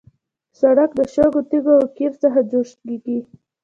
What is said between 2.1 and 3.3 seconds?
څخه جوړېږي.